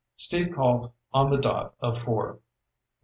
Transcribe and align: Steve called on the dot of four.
Steve 0.15 0.51
called 0.55 0.91
on 1.13 1.29
the 1.29 1.37
dot 1.37 1.75
of 1.79 1.95
four. 1.95 2.39